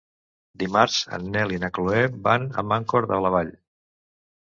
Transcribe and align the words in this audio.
Dimarts 0.61 0.95
en 1.17 1.27
Nel 1.35 1.53
i 1.55 1.59
na 1.63 1.69
Chloé 1.77 1.99
van 2.29 2.47
a 2.61 2.65
Mancor 2.71 3.07
de 3.13 3.21
la 3.27 3.33
Vall. 3.37 3.53